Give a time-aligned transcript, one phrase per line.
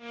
[0.00, 0.06] It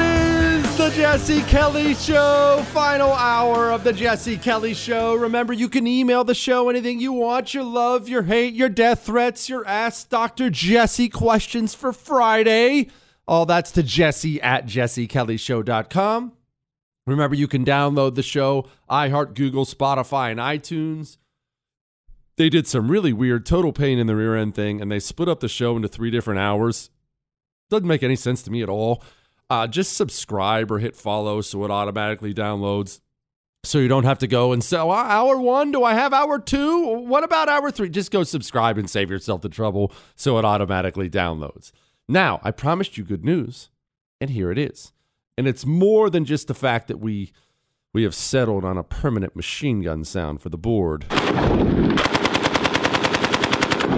[0.00, 5.14] is the Jesse Kelly Show, final hour of the Jesse Kelly Show.
[5.14, 9.06] Remember, you can email the show anything you want your love, your hate, your death
[9.06, 10.50] threats, your Ask Dr.
[10.50, 12.88] Jesse questions for Friday.
[13.28, 16.32] All that's to Jesse at jessekellyshow.com.
[17.06, 21.18] Remember, you can download the show, iHeart, Google, Spotify, and iTunes.
[22.36, 25.28] They did some really weird total pain in the rear end thing, and they split
[25.28, 26.90] up the show into three different hours.
[27.70, 29.02] Doesn't make any sense to me at all.
[29.50, 33.00] Uh, just subscribe or hit follow so it automatically downloads.
[33.64, 36.98] So you don't have to go and say, hour one, do I have hour two?
[37.06, 37.88] What about hour three?
[37.90, 41.72] Just go subscribe and save yourself the trouble so it automatically downloads.
[42.08, 43.70] Now, I promised you good news,
[44.20, 44.93] and here it is.
[45.36, 47.32] And it's more than just the fact that we
[47.92, 51.06] we have settled on a permanent machine gun sound for the board.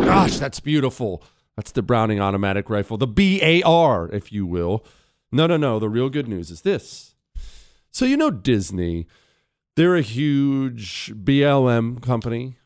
[0.05, 1.23] Gosh, that's beautiful.
[1.57, 4.85] That's the Browning automatic rifle, the BAR, if you will.
[5.33, 5.79] No, no, no.
[5.79, 7.15] The real good news is this.
[7.91, 9.07] So, you know, Disney,
[9.75, 12.57] they're a huge BLM company,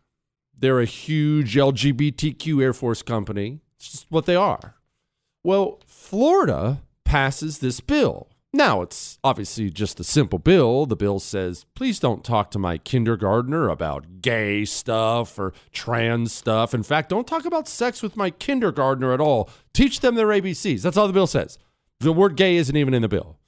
[0.58, 3.60] they're a huge LGBTQ Air Force company.
[3.76, 4.74] It's just what they are.
[5.44, 8.29] Well, Florida passes this bill.
[8.52, 10.84] Now, it's obviously just a simple bill.
[10.84, 16.74] The bill says, please don't talk to my kindergartner about gay stuff or trans stuff.
[16.74, 19.48] In fact, don't talk about sex with my kindergartner at all.
[19.72, 20.82] Teach them their ABCs.
[20.82, 21.58] That's all the bill says.
[22.00, 23.38] The word gay isn't even in the bill.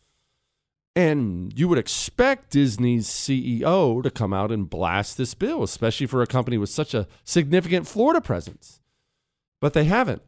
[0.95, 6.23] And you would expect Disney's CEO to come out and blast this bill, especially for
[6.23, 8.81] a company with such a significant Florida presence.
[9.61, 10.23] But they haven't.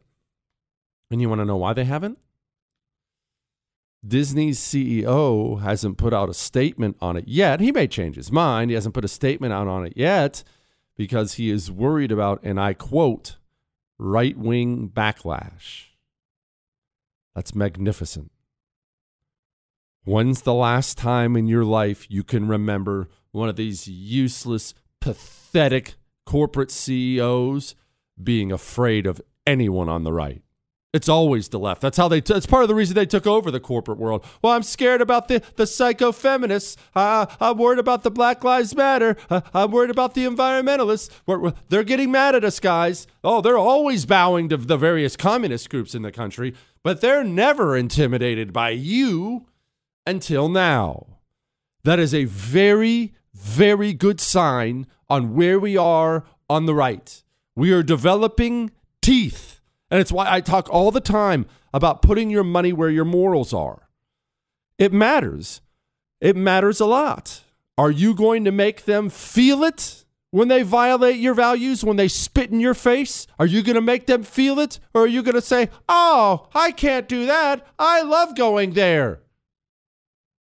[1.11, 2.17] And you want to know why they haven't?
[4.05, 7.59] Disney's CEO hasn't put out a statement on it yet.
[7.59, 8.69] He may change his mind.
[8.69, 10.43] He hasn't put a statement out on it yet
[10.95, 13.37] because he is worried about, and I quote,
[13.97, 15.85] right wing backlash.
[17.33, 18.31] That's magnificent.
[20.03, 25.95] When's the last time in your life you can remember one of these useless, pathetic
[26.25, 27.75] corporate CEOs
[28.21, 30.44] being afraid of anyone on the right?
[30.95, 31.81] It's always the left.
[31.81, 32.21] That's how they.
[32.21, 34.23] T- that's part of the reason they took over the corporate world.
[34.41, 36.77] Well, I'm scared about the the psycho feminists.
[36.95, 39.17] Uh, I'm worried about the Black Lives Matter.
[39.29, 41.09] Uh, I'm worried about the environmentalists.
[41.25, 43.07] We're, we're, they're getting mad at us, guys.
[43.25, 47.75] Oh, they're always bowing to the various communist groups in the country, but they're never
[47.75, 49.47] intimidated by you
[50.07, 51.19] until now.
[51.83, 57.21] That is a very, very good sign on where we are on the right.
[57.53, 59.54] We are developing teeth.
[59.89, 63.53] And it's why I talk all the time about putting your money where your morals
[63.53, 63.89] are.
[64.77, 65.61] It matters.
[66.19, 67.41] It matters a lot.
[67.77, 72.07] Are you going to make them feel it when they violate your values, when they
[72.07, 73.27] spit in your face?
[73.37, 74.79] Are you going to make them feel it?
[74.93, 77.65] Or are you going to say, oh, I can't do that.
[77.77, 79.21] I love going there?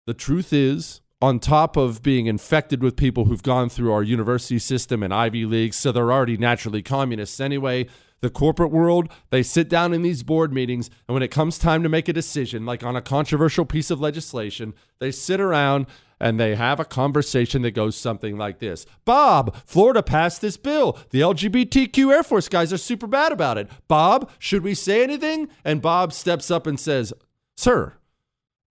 [0.05, 4.59] The truth is, on top of being infected with people who've gone through our university
[4.59, 7.87] system and Ivy Leagues, so they're already naturally communists anyway,
[8.21, 11.83] the corporate world, they sit down in these board meetings, and when it comes time
[11.83, 15.85] to make a decision, like on a controversial piece of legislation, they sit around
[16.19, 20.97] and they have a conversation that goes something like this Bob, Florida passed this bill.
[21.11, 23.69] The LGBTQ Air Force guys are super bad about it.
[23.87, 25.49] Bob, should we say anything?
[25.63, 27.13] And Bob steps up and says,
[27.55, 27.93] Sir,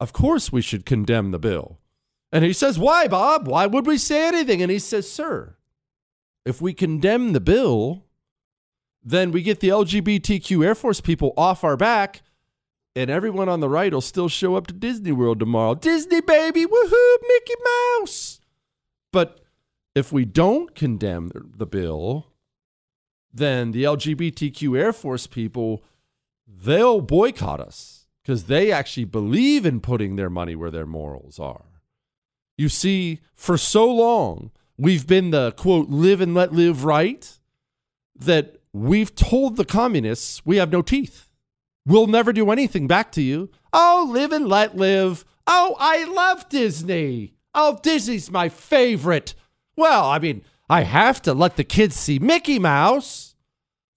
[0.01, 1.79] of course we should condemn the bill.
[2.33, 3.47] And he says, Why, Bob?
[3.47, 4.61] Why would we say anything?
[4.61, 5.57] And he says, Sir,
[6.45, 8.06] if we condemn the bill,
[9.06, 12.23] then we get the LGBTQ Air Force people off our back,
[12.97, 15.76] and everyone on the right will still show up to Disney World tomorrow.
[15.76, 17.55] Disney, baby, woohoo, Mickey
[18.00, 18.41] Mouse.
[19.12, 19.41] But
[19.94, 22.32] if we don't condemn the bill,
[23.32, 25.85] then the LGBTQ Air Force people,
[26.44, 31.81] they'll boycott us because they actually believe in putting their money where their morals are.
[32.59, 37.38] You see, for so long, we've been the quote, live and let live right
[38.19, 41.31] that we've told the communists we have no teeth.
[41.87, 43.50] We'll never do anything back to you.
[43.73, 45.25] Oh, live and let live.
[45.46, 47.34] Oh, I love Disney.
[47.55, 49.34] Oh, Disney's my favorite.
[49.76, 53.34] Well, I mean, I have to let the kids see Mickey Mouse.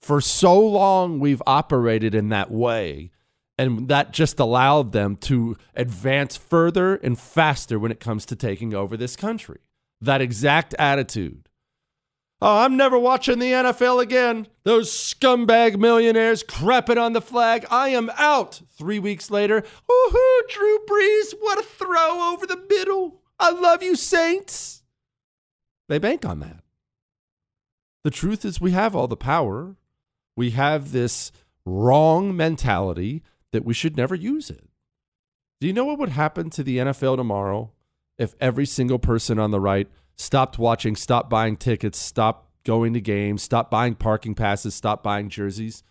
[0.01, 3.11] For so long, we've operated in that way.
[3.57, 8.73] And that just allowed them to advance further and faster when it comes to taking
[8.73, 9.59] over this country.
[9.99, 11.49] That exact attitude.
[12.41, 14.47] Oh, I'm never watching the NFL again.
[14.63, 17.65] Those scumbag millionaires crapping on the flag.
[17.69, 18.62] I am out.
[18.77, 23.21] Three weeks later, woohoo, Drew Brees, what a throw over the middle.
[23.39, 24.83] I love you, Saints.
[25.89, 26.63] They bank on that.
[28.06, 29.75] The truth is, we have all the power.
[30.38, 31.33] We have this
[31.65, 33.21] wrong mentality
[33.51, 34.69] that we should never use it.
[35.59, 37.71] Do you know what would happen to the NFL tomorrow
[38.18, 39.89] if every single person on the right
[40.19, 45.30] stopped watching, stopped buying tickets, stopped going to games, stopped buying parking passes, stopped buying
[45.30, 45.83] jerseys?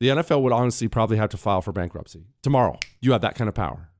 [0.00, 2.26] The NFL would honestly probably have to file for bankruptcy.
[2.42, 3.90] Tomorrow, you have that kind of power.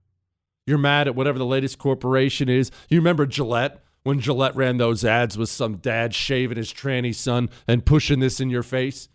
[0.66, 2.70] You're mad at whatever the latest corporation is.
[2.88, 7.48] You remember Gillette when Gillette ran those ads with some dad shaving his tranny son
[7.68, 9.08] and pushing this in your face?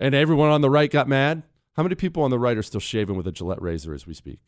[0.00, 1.44] And everyone on the right got mad?
[1.76, 4.14] How many people on the right are still shaving with a Gillette razor as we
[4.14, 4.40] speak?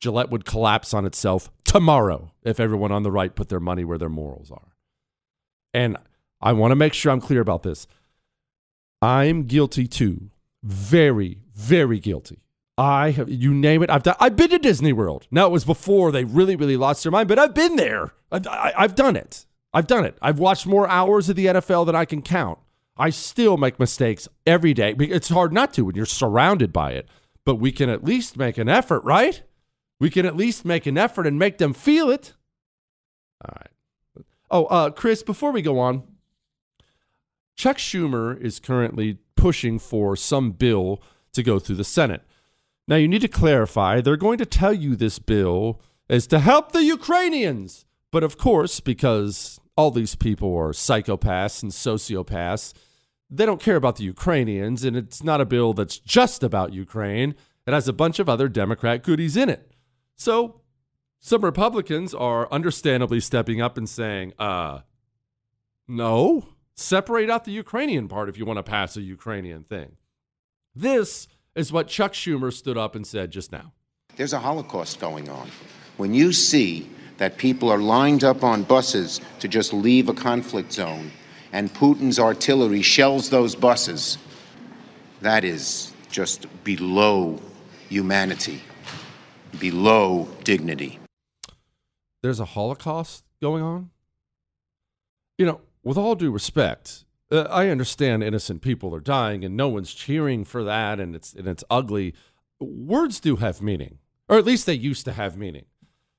[0.00, 3.98] Gillette would collapse on itself tomorrow if everyone on the right put their money where
[3.98, 4.76] their morals are.
[5.72, 5.96] And
[6.40, 7.86] I want to make sure I'm clear about this.
[9.00, 10.30] I'm guilty too.
[10.62, 12.42] Very, very guilty
[12.78, 13.90] I have, you name it.
[13.90, 14.16] I've done.
[14.20, 15.26] I've been to Disney World.
[15.30, 18.12] Now it was before they really, really lost their mind, but I've been there.
[18.30, 19.46] I've, I, have done it.
[19.72, 20.16] I've done it.
[20.20, 22.58] I've watched more hours of the NFL than I can count.
[22.98, 24.94] I still make mistakes every day.
[24.98, 27.08] It's hard not to when you're surrounded by it,
[27.44, 29.42] but we can at least make an effort, right?
[29.98, 32.34] We can at least make an effort and make them feel it.
[33.44, 33.70] All right.
[34.50, 36.02] Oh, uh, Chris, before we go on,
[37.56, 41.02] Chuck Schumer is currently pushing for some bill
[41.32, 42.22] to go through the Senate.
[42.86, 46.72] Now, you need to clarify they're going to tell you this bill is to help
[46.72, 47.84] the Ukrainians.
[48.12, 52.72] But of course, because all these people are psychopaths and sociopaths,
[53.28, 54.84] they don't care about the Ukrainians.
[54.84, 57.34] And it's not a bill that's just about Ukraine,
[57.66, 59.72] it has a bunch of other Democrat goodies in it.
[60.16, 60.60] So
[61.20, 64.80] some Republicans are understandably stepping up and saying, uh,
[65.86, 69.96] no, separate out the Ukrainian part if you want to pass a Ukrainian thing.
[70.74, 73.72] This is what Chuck Schumer stood up and said just now.
[74.16, 75.48] There's a Holocaust going on.
[75.96, 80.72] When you see that people are lined up on buses to just leave a conflict
[80.72, 81.10] zone
[81.52, 84.18] and Putin's artillery shells those buses,
[85.22, 87.40] that is just below
[87.88, 88.60] humanity,
[89.58, 90.98] below dignity.
[92.22, 93.90] There's a Holocaust going on?
[95.38, 99.68] You know, with all due respect, uh, I understand innocent people are dying and no
[99.68, 102.14] one's cheering for that and it's and it's ugly.
[102.58, 103.98] Words do have meaning,
[104.28, 105.66] or at least they used to have meaning.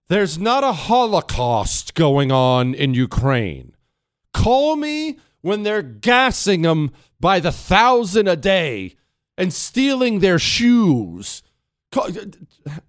[0.07, 3.75] There's not a holocaust going on in Ukraine.
[4.33, 8.95] Call me when they're gassing them by the thousand a day
[9.37, 11.41] and stealing their shoes.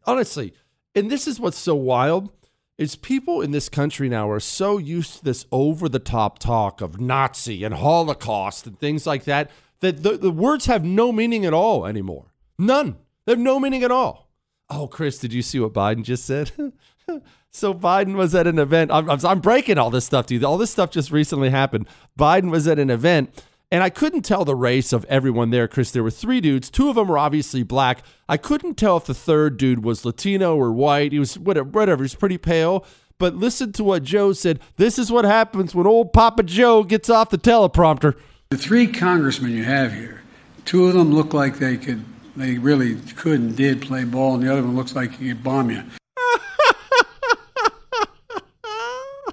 [0.06, 0.54] Honestly,
[0.94, 2.30] and this is what's so wild
[2.78, 6.80] is people in this country now are so used to this over the top talk
[6.80, 9.50] of Nazi and Holocaust and things like that
[9.80, 12.32] that the, the words have no meaning at all anymore.
[12.58, 12.96] None.
[13.26, 14.30] They have no meaning at all.
[14.70, 16.52] Oh, Chris, did you see what Biden just said?
[17.50, 18.90] so Biden was at an event.
[18.92, 20.46] I'm, I'm, breaking all this stuff to you.
[20.46, 21.88] All this stuff just recently happened.
[22.18, 25.90] Biden was at an event and I couldn't tell the race of everyone there, Chris.
[25.90, 26.70] There were three dudes.
[26.70, 28.02] Two of them were obviously black.
[28.28, 31.12] I couldn't tell if the third dude was Latino or white.
[31.12, 32.02] He was whatever, whatever.
[32.02, 32.86] He's pretty pale.
[33.18, 34.60] But listen to what Joe said.
[34.76, 38.14] This is what happens when old Papa Joe gets off the teleprompter.
[38.50, 40.22] The three congressmen you have here,
[40.64, 42.04] two of them look like they could,
[42.36, 45.42] they really could and did play ball, and the other one looks like he could
[45.42, 45.82] bomb you.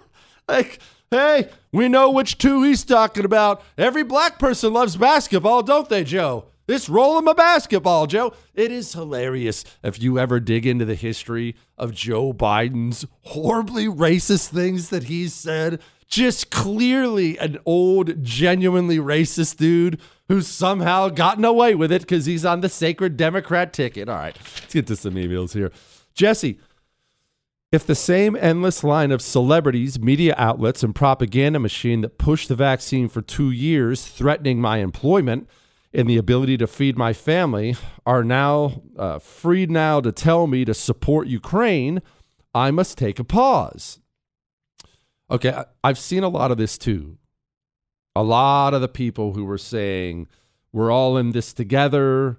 [0.50, 0.80] like
[1.12, 3.64] Hey, we know which two he's talking about.
[3.78, 6.46] Every black person loves basketball, don't they, Joe?
[6.68, 8.34] This roll him a basketball, Joe.
[8.56, 14.50] It is hilarious if you ever dig into the history of Joe Biden's horribly racist
[14.50, 15.80] things that he's said.
[16.08, 22.46] Just clearly an old, genuinely racist dude who's somehow gotten away with it because he's
[22.46, 24.10] on the sacred Democrat ticket.
[24.10, 25.72] All right, let's get to some emails here.
[26.16, 26.60] Jesse,
[27.76, 32.56] If the same endless line of celebrities, media outlets, and propaganda machine that pushed the
[32.56, 35.50] vaccine for two years, threatening my employment
[35.94, 40.64] and the ability to feed my family, are now uh, freed now to tell me
[40.64, 42.02] to support Ukraine,
[42.54, 44.00] I must take a pause.
[45.30, 47.18] Okay, I've seen a lot of this too.
[48.16, 50.30] A lot of the people who were saying,
[50.72, 52.38] we're all in this together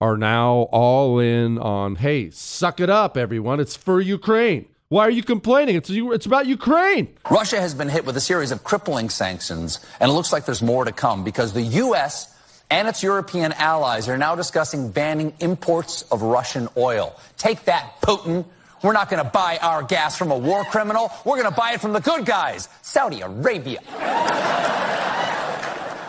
[0.00, 3.58] are now all in on, hey, suck it up, everyone.
[3.58, 4.66] It's for Ukraine.
[4.90, 5.76] Why are you complaining?
[5.76, 7.14] It's, it's about Ukraine.
[7.30, 10.62] Russia has been hit with a series of crippling sanctions, and it looks like there's
[10.62, 12.34] more to come because the U.S.
[12.70, 17.14] and its European allies are now discussing banning imports of Russian oil.
[17.36, 18.46] Take that, Putin.
[18.82, 21.10] We're not going to buy our gas from a war criminal.
[21.24, 23.80] We're going to buy it from the good guys, Saudi Arabia.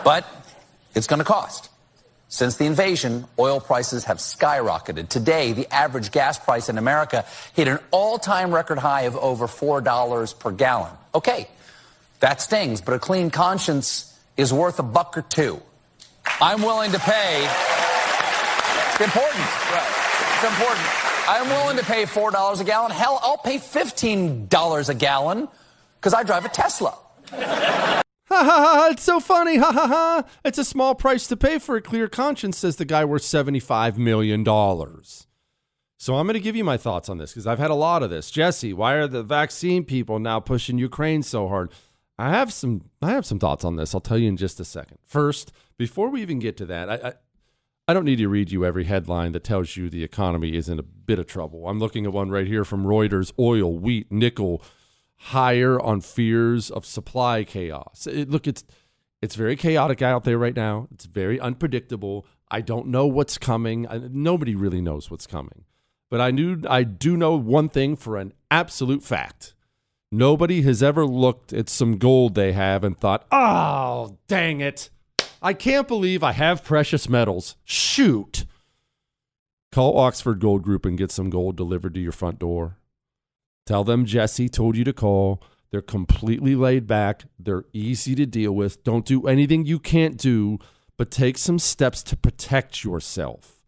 [0.04, 0.24] but
[0.94, 1.68] it's going to cost.
[2.32, 5.08] Since the invasion, oil prices have skyrocketed.
[5.08, 9.48] Today, the average gas price in America hit an all time record high of over
[9.48, 10.92] $4 per gallon.
[11.12, 11.48] Okay,
[12.20, 15.60] that stings, but a clean conscience is worth a buck or two.
[16.40, 17.48] I'm willing to pay.
[18.92, 19.46] It's important.
[20.36, 20.86] It's important.
[21.28, 22.92] I'm willing to pay $4 a gallon.
[22.92, 25.48] Hell, I'll pay $15 a gallon
[25.98, 26.94] because I drive a Tesla.
[28.30, 29.56] Ha ha ha, it's so funny.
[29.56, 30.24] Ha ha ha.
[30.44, 33.96] It's a small price to pay for a clear conscience, says the guy worth $75
[33.96, 34.44] million.
[34.44, 38.02] So I'm going to give you my thoughts on this because I've had a lot
[38.02, 38.30] of this.
[38.30, 41.72] Jesse, why are the vaccine people now pushing Ukraine so hard?
[42.18, 43.94] I have some I have some thoughts on this.
[43.94, 44.98] I'll tell you in just a second.
[45.04, 47.12] First, before we even get to that, I, I
[47.88, 50.78] I don't need to read you every headline that tells you the economy is in
[50.78, 51.68] a bit of trouble.
[51.68, 54.62] I'm looking at one right here from Reuters oil, wheat, nickel,
[55.24, 58.06] higher on fears of supply chaos.
[58.10, 58.64] It, look, it's
[59.22, 60.88] it's very chaotic out there right now.
[60.92, 62.26] It's very unpredictable.
[62.50, 63.86] I don't know what's coming.
[63.86, 65.64] I, nobody really knows what's coming.
[66.10, 69.54] But I knew I do know one thing for an absolute fact.
[70.10, 74.90] Nobody has ever looked at some gold they have and thought, "Oh, dang it.
[75.42, 77.56] I can't believe I have precious metals.
[77.64, 78.46] Shoot."
[79.70, 82.79] Call Oxford Gold Group and get some gold delivered to your front door.
[83.66, 85.42] Tell them Jesse told you to call.
[85.70, 87.24] They're completely laid back.
[87.38, 88.82] They're easy to deal with.
[88.82, 90.58] Don't do anything you can't do,
[90.96, 93.60] but take some steps to protect yourself.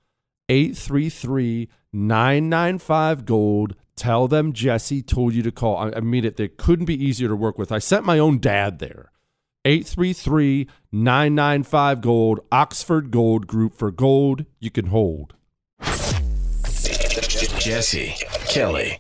[0.49, 3.77] 833 995 Gold.
[3.95, 5.95] Tell them Jesse told you to call.
[5.95, 6.37] I, mean it.
[6.37, 7.71] They couldn't be easier to work with.
[7.71, 9.13] I sent my own dad there.
[9.65, 12.41] 833 995 Gold.
[12.51, 15.35] Oxford Gold Group for gold you can hold.
[17.61, 18.15] Jesse
[18.49, 18.99] Kelly.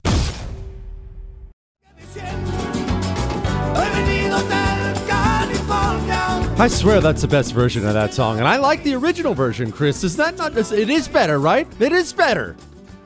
[6.59, 9.73] I swear that's the best version of that song, and I like the original version.
[9.73, 10.57] Chris, is that not?
[10.57, 11.67] It is better, right?
[11.81, 12.55] It is better.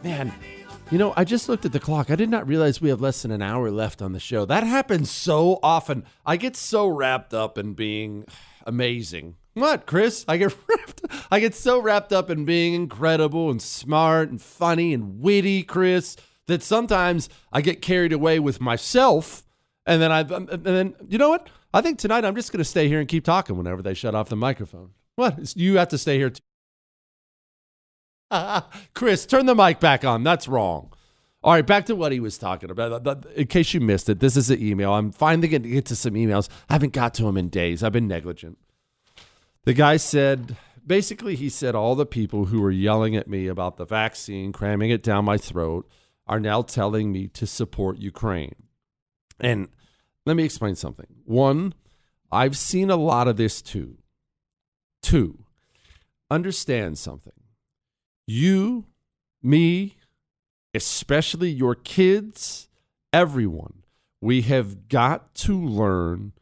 [0.02, 0.34] Man,
[0.90, 2.10] you know, I just looked at the clock.
[2.10, 4.44] I did not realize we have less than an hour left on the show.
[4.44, 6.04] That happens so often.
[6.25, 8.25] I get so wrapped up in being
[8.66, 9.36] amazing.
[9.54, 10.25] What, Chris?
[10.28, 14.92] I get wrapped, I get so wrapped up in being incredible and smart and funny
[14.92, 19.44] and witty, Chris, that sometimes I get carried away with myself,
[19.84, 21.48] and then I um, and then you know what?
[21.74, 24.14] I think tonight I'm just going to stay here and keep talking whenever they shut
[24.14, 24.90] off the microphone.
[25.16, 25.56] What?
[25.56, 26.40] You have to stay here too.
[28.94, 30.22] Chris, turn the mic back on.
[30.22, 30.92] That's wrong.
[31.42, 33.26] All right, back to what he was talking about.
[33.36, 34.94] In case you missed it, this is an email.
[34.94, 36.48] I'm finally going to get to some emails.
[36.68, 37.82] I haven't got to them in days.
[37.82, 38.58] I've been negligent.
[39.64, 43.76] The guy said, basically, he said all the people who were yelling at me about
[43.76, 45.88] the vaccine, cramming it down my throat,
[46.26, 48.54] are now telling me to support Ukraine.
[49.38, 49.68] And
[50.25, 51.06] let me explain something.
[51.25, 51.75] One,
[52.33, 53.99] I've seen a lot of this too.
[55.02, 55.45] Two,
[56.30, 57.33] understand something.
[58.26, 58.87] You,
[59.42, 59.97] me,
[60.75, 62.68] especially your kids,
[63.12, 63.85] everyone,
[64.21, 66.33] we have got to learn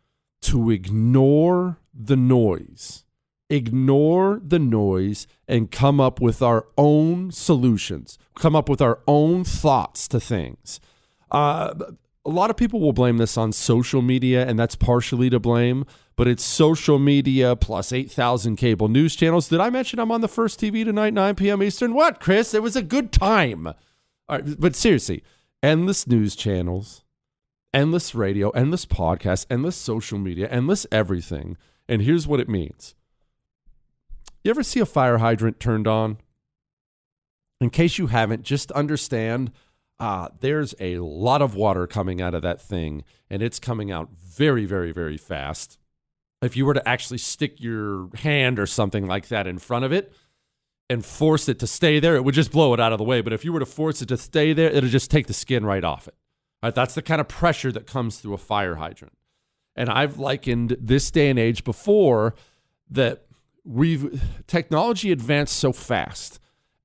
[0.42, 3.04] to ignore the noise.
[3.50, 9.44] Ignore the noise and come up with our own solutions, come up with our own
[9.44, 10.80] thoughts to things.
[11.30, 11.74] Uh,
[12.26, 15.84] a lot of people will blame this on social media, and that's partially to blame,
[16.16, 19.48] but it's social media plus 8,000 cable news channels.
[19.48, 21.62] Did I mention I'm on the first TV tonight, 9 p.m.
[21.62, 21.92] Eastern?
[21.92, 22.54] What, Chris?
[22.54, 23.66] It was a good time.
[23.66, 23.74] All
[24.28, 25.22] right, but seriously,
[25.62, 27.04] endless news channels,
[27.74, 31.58] endless radio, endless podcasts, endless social media, endless everything.
[31.88, 32.94] And here's what it means
[34.44, 36.18] You ever see a fire hydrant turned on?
[37.62, 39.50] In case you haven't, just understand
[39.98, 44.10] uh, there's a lot of water coming out of that thing, and it's coming out
[44.12, 45.78] very, very, very fast.
[46.42, 49.92] If you were to actually stick your hand or something like that in front of
[49.92, 50.12] it
[50.90, 53.22] and force it to stay there, it would just blow it out of the way.
[53.22, 55.64] But if you were to force it to stay there, it'll just take the skin
[55.64, 56.16] right off it.
[56.62, 56.74] Right?
[56.74, 59.14] That's the kind of pressure that comes through a fire hydrant.
[59.74, 62.34] And I've likened this day and age before
[62.90, 63.23] that
[63.64, 66.38] we've technology advanced so fast.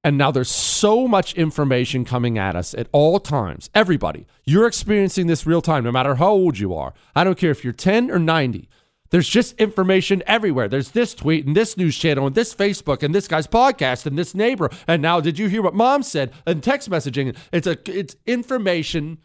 [0.04, 3.70] And now there's so much information coming at us at all times.
[3.76, 6.94] Everybody, you're experiencing this real time, no matter how old you are.
[7.16, 8.70] I don't care if you're 10 or 90.
[9.10, 10.70] There's just information everywhere.
[10.70, 14.18] There's this tweet and this news channel and this Facebook and this guy's podcast and
[14.18, 14.70] this neighbor.
[14.88, 16.32] And now, did you hear what mom said?
[16.46, 17.36] And text messaging.
[17.52, 19.18] It's a it's information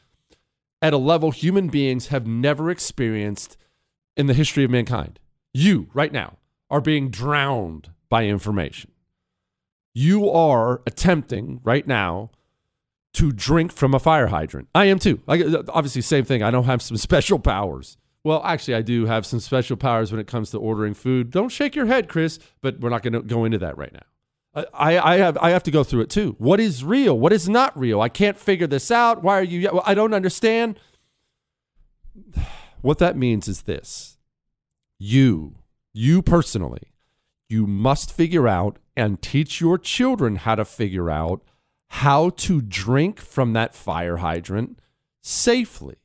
[0.80, 3.56] at a level human beings have never experienced
[4.16, 5.20] in the history of mankind.
[5.52, 6.38] You right now
[6.74, 8.90] are being drowned by information.
[9.94, 12.32] You are attempting right now
[13.12, 14.66] to drink from a fire hydrant.
[14.74, 15.20] I am too.
[15.28, 16.42] I, obviously, same thing.
[16.42, 17.96] I don't have some special powers.
[18.24, 21.30] Well, actually, I do have some special powers when it comes to ordering food.
[21.30, 24.64] Don't shake your head, Chris, but we're not going to go into that right now.
[24.74, 26.34] I, I have I have to go through it too.
[26.38, 27.16] What is real?
[27.16, 28.00] What is not real?
[28.00, 29.22] I can't figure this out.
[29.22, 29.80] Why are you?
[29.84, 30.80] I don't understand.
[32.82, 34.18] What that means is this:
[34.98, 35.54] you,
[35.94, 36.92] you personally,
[37.48, 41.42] you must figure out and teach your children how to figure out
[41.88, 44.80] how to drink from that fire hydrant
[45.22, 45.96] safely.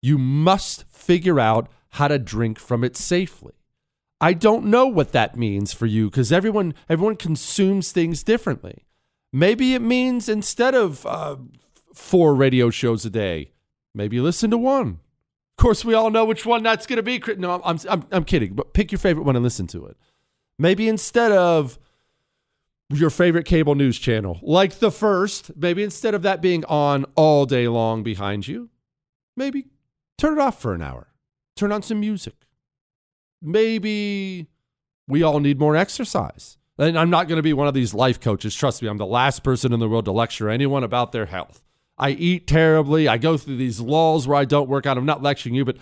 [0.00, 3.54] You must figure out how to drink from it safely.
[4.20, 8.84] I don't know what that means for you because everyone everyone consumes things differently.
[9.32, 11.36] Maybe it means instead of uh,
[11.92, 13.50] four radio shows a day,
[13.94, 15.00] maybe listen to one.
[15.58, 17.20] Of course, we all know which one that's going to be.
[17.36, 19.96] No, I'm, I'm, I'm kidding, but pick your favorite one and listen to it.
[20.56, 21.80] Maybe instead of
[22.90, 27.44] your favorite cable news channel, like the first, maybe instead of that being on all
[27.44, 28.70] day long behind you,
[29.36, 29.66] maybe
[30.16, 31.08] turn it off for an hour.
[31.56, 32.36] Turn on some music.
[33.42, 34.46] Maybe
[35.08, 36.56] we all need more exercise.
[36.78, 38.54] And I'm not going to be one of these life coaches.
[38.54, 41.64] Trust me, I'm the last person in the world to lecture anyone about their health.
[41.98, 43.08] I eat terribly.
[43.08, 44.96] I go through these lulls where I don't work out.
[44.96, 45.76] I'm not lecturing you, but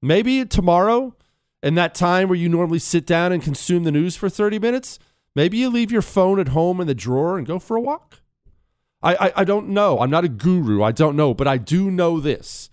[0.00, 1.14] maybe tomorrow
[1.62, 4.98] in that time where you normally sit down and consume the news for 30 minutes,
[5.34, 8.20] maybe you leave your phone at home in the drawer and go for a walk.
[9.02, 10.00] I, I, I don't know.
[10.00, 10.82] I'm not a guru.
[10.82, 12.68] I don't know, but I do know this.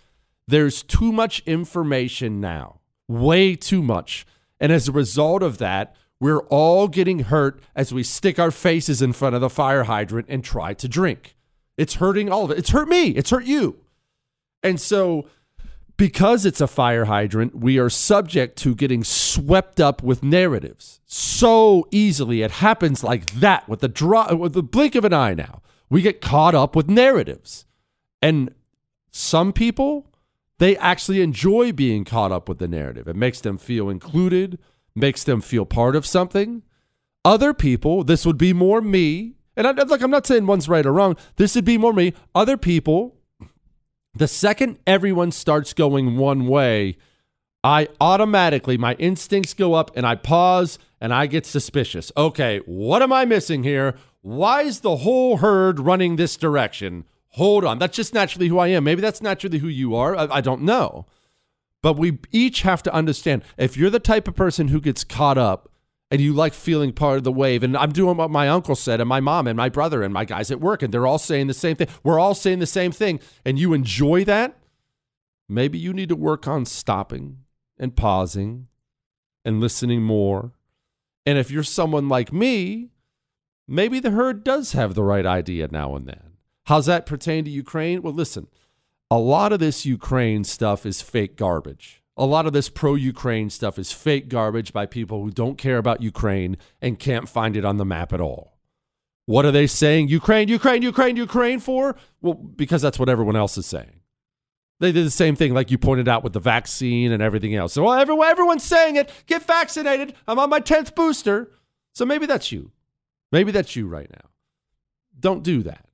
[0.47, 4.26] There's too much information now, way too much.
[4.60, 9.02] And as a result of that, we're all getting hurt as we stick our faces
[9.02, 11.36] in front of the fire hydrant and try to drink.
[11.80, 12.58] It's hurting all of it.
[12.58, 13.10] It's hurt me.
[13.10, 13.80] It's hurt you.
[14.62, 15.28] And so
[16.00, 21.88] because it's a fire hydrant, we are subject to getting swept up with narratives so
[21.92, 22.42] easily.
[22.42, 25.34] It happens like that with the draw, with the blink of an eye.
[25.34, 27.65] Now we get caught up with narratives,
[28.22, 28.56] and
[29.12, 30.08] some people
[30.58, 33.08] they actually enjoy being caught up with the narrative.
[33.08, 34.58] It makes them feel included,
[34.96, 36.63] makes them feel part of something.
[37.26, 39.36] Other people, this would be more me.
[39.60, 41.17] And I, look, I'm not saying one's right or wrong.
[41.36, 42.13] This would be more me.
[42.34, 43.19] Other people
[44.15, 46.98] the second everyone starts going one way,
[47.63, 52.12] I automatically, my instincts go up and I pause and I get suspicious.
[52.17, 53.95] Okay, what am I missing here?
[54.22, 57.06] Why is the whole herd running this direction?
[57.34, 57.78] Hold on.
[57.80, 58.84] That's just naturally who I am.
[58.84, 60.15] Maybe that's naturally who you are.
[60.15, 61.06] I, I don't know.
[61.82, 65.38] But we each have to understand if you're the type of person who gets caught
[65.38, 65.68] up
[66.12, 67.63] and you like feeling part of the wave.
[67.63, 70.26] And I'm doing what my uncle said, and my mom, and my brother, and my
[70.26, 71.88] guys at work, and they're all saying the same thing.
[72.04, 74.58] We're all saying the same thing, and you enjoy that.
[75.48, 77.39] Maybe you need to work on stopping
[77.78, 78.67] and pausing
[79.45, 80.52] and listening more.
[81.26, 82.89] And if you're someone like me,
[83.67, 86.24] maybe the herd does have the right idea now and then.
[86.65, 88.02] How's that pertain to Ukraine?
[88.02, 88.48] Well, listen,
[89.10, 93.49] a lot of this Ukraine stuff is fake garbage a lot of this pro Ukraine
[93.49, 97.63] stuff is fake garbage by people who don't care about Ukraine and can't find it
[97.63, 98.60] on the map at all.
[99.25, 100.10] What are they saying?
[100.10, 101.95] Ukraine, Ukraine, Ukraine, Ukraine for?
[102.21, 104.01] Well, because that's what everyone else is saying.
[104.82, 107.73] They did the same thing, like you pointed out with the vaccine and everything else.
[107.73, 109.10] So well, everyone, everyone's saying it.
[109.25, 110.13] Get vaccinated.
[110.27, 111.51] I'm on my 10th booster.
[111.93, 112.71] So maybe that's you.
[113.32, 114.29] Maybe that's you right now.
[115.17, 115.88] Don't do that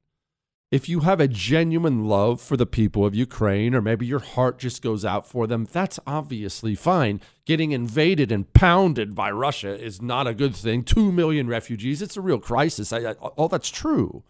[0.72, 4.58] if you have a genuine love for the people of Ukraine, or maybe your heart
[4.58, 7.22] just goes out for them, that's obviously fine.
[7.46, 10.84] Getting invaded and pounded by Russia is not a good thing.
[10.84, 12.92] Two million refugees, it's a real crisis.
[12.92, 14.24] I, I, all that's true.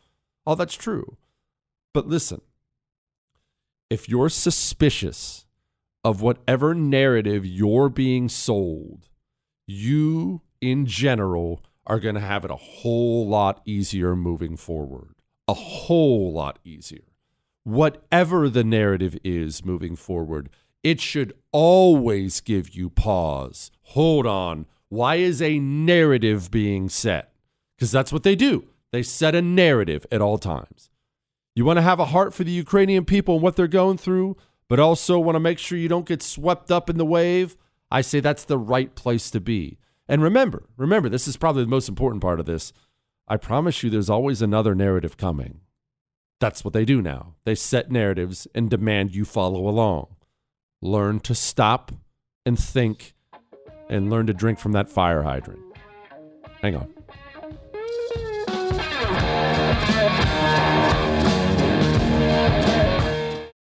[0.45, 1.17] All that's true.
[1.93, 2.41] But listen,
[3.89, 5.45] if you're suspicious
[6.03, 9.07] of whatever narrative you're being sold,
[9.65, 15.14] you in general are going to have it a whole lot easier moving forward
[15.47, 17.03] a whole lot easier.
[17.63, 20.49] Whatever the narrative is moving forward,
[20.83, 23.71] it should always give you pause.
[23.81, 24.67] Hold on.
[24.89, 27.33] Why is a narrative being set?
[27.75, 28.65] Because that's what they do.
[28.91, 30.89] They set a narrative at all times.
[31.55, 34.37] You want to have a heart for the Ukrainian people and what they're going through,
[34.69, 37.57] but also want to make sure you don't get swept up in the wave.
[37.89, 39.77] I say that's the right place to be.
[40.07, 42.73] And remember, remember, this is probably the most important part of this.
[43.27, 45.61] I promise you, there's always another narrative coming.
[46.39, 47.35] That's what they do now.
[47.43, 50.15] They set narratives and demand you follow along.
[50.81, 51.91] Learn to stop
[52.45, 53.13] and think
[53.89, 55.61] and learn to drink from that fire hydrant.
[56.61, 56.93] Hang on.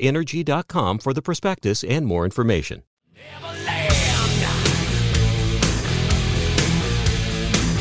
[0.00, 2.82] energy.com for the prospectus and more information.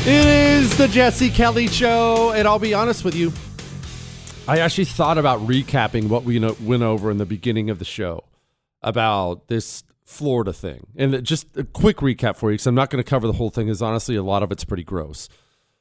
[0.03, 3.31] It is the Jesse Kelly Show, and I'll be honest with you.
[4.47, 8.23] I actually thought about recapping what we went over in the beginning of the show
[8.81, 10.87] about this Florida thing.
[10.97, 13.51] And just a quick recap for you, because I'm not going to cover the whole
[13.51, 15.29] thing, because honestly a lot of it's pretty gross.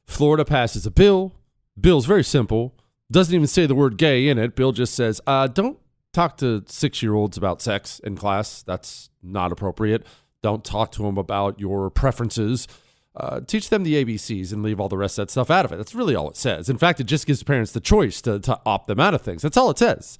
[0.04, 1.32] Florida passes a bill.
[1.80, 2.74] Bill's very simple.
[3.10, 4.54] Doesn't even say the word gay in it.
[4.54, 5.79] Bill just says, uh, don't
[6.12, 8.62] talk to six year olds about sex in class.
[8.62, 10.06] That's not appropriate.
[10.42, 12.66] Don't talk to them about your preferences.
[13.14, 15.72] Uh, teach them the ABCs and leave all the rest of that stuff out of
[15.72, 15.76] it.
[15.76, 16.68] That's really all it says.
[16.68, 19.42] In fact, it just gives parents the choice to, to opt them out of things.
[19.42, 20.16] That's all it says.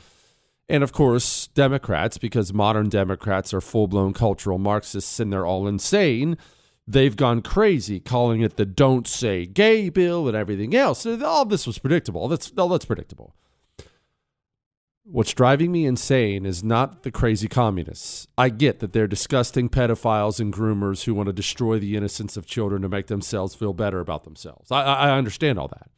[0.68, 5.66] And of course, Democrats, because modern Democrats are full blown cultural Marxists and they're all
[5.66, 6.37] insane,
[6.87, 11.07] they've gone crazy calling it the don't say gay bill and everything else.
[11.07, 12.29] All this was predictable.
[12.29, 13.35] That's, all that's predictable.
[15.12, 18.29] What's driving me insane is not the crazy communists.
[18.38, 22.46] I get that they're disgusting pedophiles and groomers who want to destroy the innocence of
[22.46, 24.70] children to make themselves feel better about themselves.
[24.70, 25.90] I, I understand all that.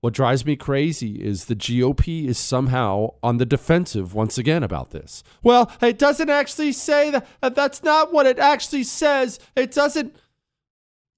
[0.00, 4.90] What drives me crazy is the GOP is somehow on the defensive once again about
[4.90, 5.24] this.
[5.42, 7.54] Well, it doesn't actually say that.
[7.54, 9.40] That's not what it actually says.
[9.56, 10.14] It doesn't.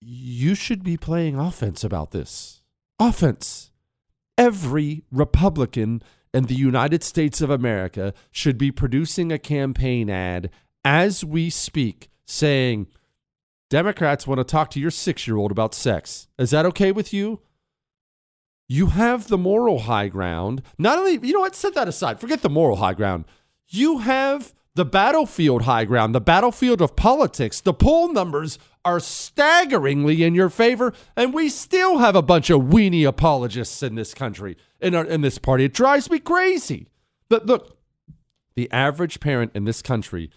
[0.01, 2.63] You should be playing offense about this.
[3.01, 3.73] Offense.
[4.39, 10.51] Every Republican and the United States of America should be producing a campaign ad
[10.85, 12.87] as we speak saying,
[13.69, 16.29] Democrats want to talk to your six year old about sex.
[16.39, 17.41] Is that okay with you?
[18.69, 20.63] You have the moral high ground.
[20.79, 22.21] Not only, you know what, set that aside.
[22.21, 23.25] Forget the moral high ground.
[23.69, 27.61] You have the battlefield high ground, the battlefield of politics.
[27.61, 32.63] The poll numbers are staggeringly in your favor, and we still have a bunch of
[32.63, 35.65] weenie apologists in this country, in, our, in this party.
[35.65, 36.89] It drives me crazy.
[37.29, 37.79] But look,
[38.57, 40.31] the average parent in this country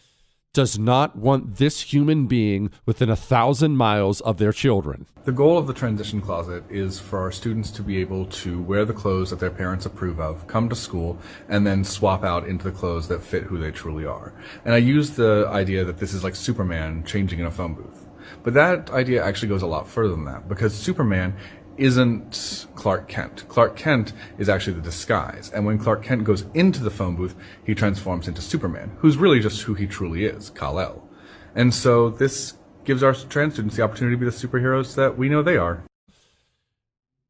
[0.53, 5.07] does not want this human being within a thousand miles of their children.
[5.25, 8.85] The goal of the transition closet is for our students to be able to wear
[8.85, 11.17] the clothes that their parents approve of, come to school,
[11.49, 14.31] and then swap out into the clothes that fit who they truly are.
[14.63, 18.05] And I use the idea that this is like Superman changing in a phone booth.
[18.43, 21.35] But that idea actually goes a lot further than that because Superman
[21.77, 23.47] isn't Clark Kent.
[23.47, 25.51] Clark Kent is actually the disguise.
[25.51, 29.39] And when Clark Kent goes into the phone booth, he transforms into Superman, who's really
[29.39, 31.07] just who he truly is, Kal-El.
[31.55, 35.29] And so this gives our trans students the opportunity to be the superheroes that we
[35.29, 35.83] know they are.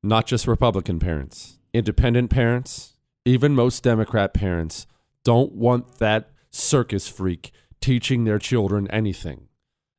[0.01, 2.93] Not just Republican parents, independent parents,
[3.25, 4.85] even most Democrat parents
[5.23, 9.47] don't want that circus freak teaching their children anything.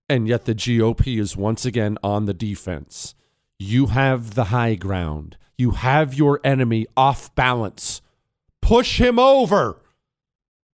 [0.08, 3.14] And yet the GOP is once again on the defense.
[3.58, 5.36] You have the high ground.
[5.56, 8.02] You have your enemy off balance.
[8.60, 9.80] Push him over.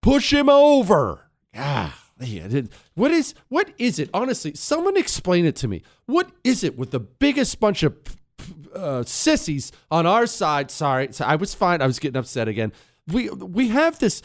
[0.02, 1.30] Push him over.
[1.54, 2.10] Ah,
[2.94, 4.10] what is what is it?
[4.12, 5.82] Honestly, someone explain it to me.
[6.06, 7.96] What is it with the biggest bunch of
[8.74, 10.70] uh, sissies on our side.
[10.70, 11.82] Sorry, I was fine.
[11.82, 12.72] I was getting upset again.
[13.06, 14.22] We we have this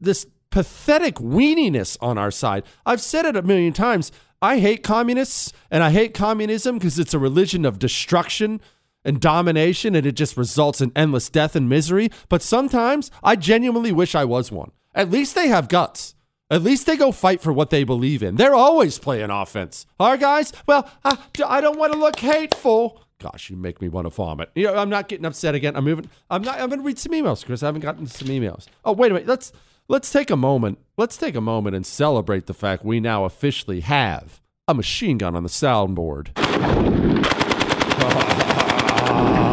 [0.00, 2.64] this pathetic weeniness on our side.
[2.84, 4.12] I've said it a million times.
[4.42, 8.60] I hate communists and I hate communism because it's a religion of destruction
[9.04, 12.10] and domination and it just results in endless death and misery.
[12.28, 14.72] But sometimes I genuinely wish I was one.
[14.96, 16.16] At least they have guts.
[16.50, 18.34] At least they go fight for what they believe in.
[18.34, 19.86] They're always playing offense.
[19.98, 23.00] Our guys, well, I, I don't want to look hateful.
[23.20, 24.50] Gosh, you make me want to vomit.
[24.56, 25.76] You know, I'm not getting upset again.
[25.76, 26.10] I'm moving.
[26.28, 26.60] I'm not.
[26.60, 27.62] I'm going to read some emails, Chris.
[27.62, 28.66] I haven't gotten some emails.
[28.84, 29.28] Oh, wait a minute.
[29.28, 29.52] Let's
[29.92, 30.78] let's take a moment.
[30.96, 35.36] Let's take a moment and celebrate the fact we now officially have a machine gun
[35.36, 36.30] on the soundboard.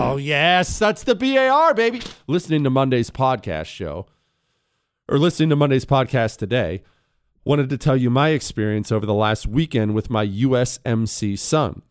[0.01, 2.01] Oh, yes, that's the BAR, baby.
[2.25, 4.05] Listening to Monday's podcast show,
[5.09, 6.83] or listening to Monday's podcast today,
[7.43, 11.81] wanted to tell you my experience over the last weekend with my USMC son.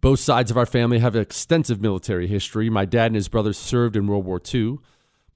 [0.00, 2.70] Both sides of our family have extensive military history.
[2.70, 4.78] My dad and his brothers served in World War II.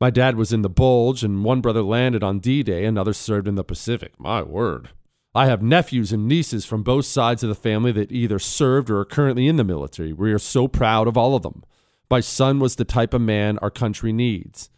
[0.00, 3.48] My dad was in the Bulge, and one brother landed on D Day, another served
[3.48, 4.12] in the Pacific.
[4.18, 4.90] My word.
[5.34, 9.00] I have nephews and nieces from both sides of the family that either served or
[9.00, 10.12] are currently in the military.
[10.12, 11.64] We are so proud of all of them.
[12.10, 14.70] My son was the type of man our country needs.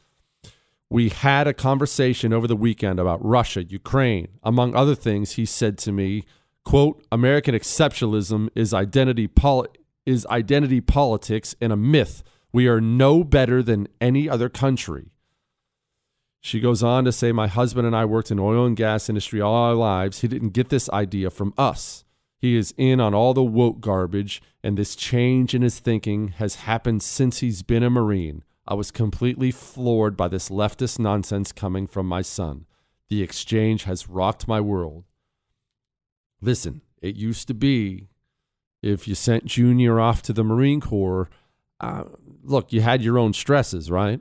[0.88, 4.28] We had a conversation over the weekend about Russia, Ukraine.
[4.42, 6.24] Among other things, he said to me,
[6.64, 9.68] quote, American exceptionalism is identity poli-
[10.04, 12.24] is identity politics and a myth.
[12.52, 15.12] We are no better than any other country.
[16.40, 19.40] She goes on to say, My husband and I worked in oil and gas industry
[19.40, 20.20] all our lives.
[20.20, 22.04] He didn't get this idea from us.
[22.38, 26.54] He is in on all the woke garbage, and this change in his thinking has
[26.56, 28.42] happened since he's been a Marine.
[28.66, 32.64] I was completely floored by this leftist nonsense coming from my son.
[33.10, 35.04] The exchange has rocked my world.
[36.40, 38.08] Listen, it used to be
[38.82, 41.28] if you sent Junior off to the Marine Corps,
[41.80, 42.04] uh,
[42.42, 44.20] look, you had your own stresses, right?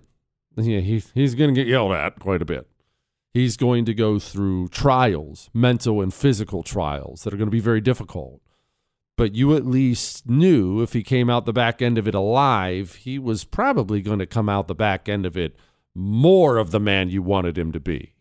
[0.55, 2.67] Yeah, he, he's going to get yelled at quite a bit.
[3.33, 7.59] He's going to go through trials, mental and physical trials that are going to be
[7.59, 8.41] very difficult.
[9.15, 12.95] But you at least knew if he came out the back end of it alive,
[12.95, 15.55] he was probably going to come out the back end of it
[15.93, 18.13] more of the man you wanted him to be.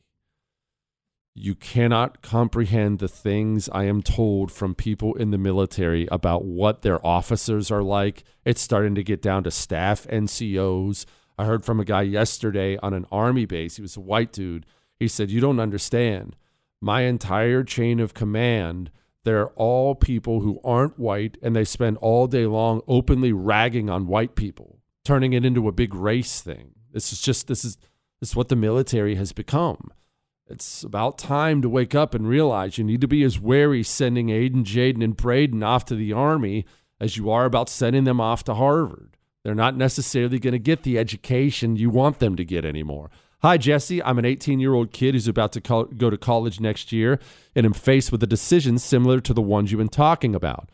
[1.40, 6.82] You cannot comprehend the things I am told from people in the military about what
[6.82, 8.24] their officers are like.
[8.44, 11.06] It's starting to get down to staff NCOs.
[11.38, 13.76] I heard from a guy yesterday on an army base.
[13.76, 14.66] He was a white dude.
[14.98, 16.34] He said, You don't understand.
[16.80, 18.90] My entire chain of command,
[19.22, 24.08] they're all people who aren't white, and they spend all day long openly ragging on
[24.08, 26.72] white people, turning it into a big race thing.
[26.92, 27.76] This is just, this is,
[28.18, 29.92] this is what the military has become.
[30.50, 34.28] It's about time to wake up and realize you need to be as wary sending
[34.28, 36.64] Aiden, Jaden, and Braden off to the Army
[36.98, 39.16] as you are about sending them off to Harvard.
[39.44, 43.10] They're not necessarily going to get the education you want them to get anymore.
[43.42, 44.02] Hi, Jesse.
[44.02, 47.20] I'm an 18 year old kid who's about to co- go to college next year
[47.54, 50.70] and am faced with a decision similar to the ones you've been talking about.